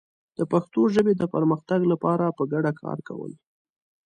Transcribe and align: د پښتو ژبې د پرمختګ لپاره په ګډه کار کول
د 0.37 0.39
پښتو 0.51 0.81
ژبې 0.95 1.13
د 1.17 1.23
پرمختګ 1.33 1.79
لپاره 1.91 2.35
په 2.37 2.43
ګډه 2.53 2.71
کار 2.81 2.97
کول 3.07 3.31